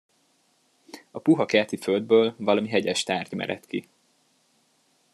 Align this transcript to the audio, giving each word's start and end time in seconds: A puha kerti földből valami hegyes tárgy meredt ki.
A 1.11 1.19
puha 1.19 1.45
kerti 1.45 1.77
földből 1.77 2.35
valami 2.37 2.69
hegyes 2.69 3.03
tárgy 3.03 3.33
meredt 3.33 3.65
ki. 3.65 3.87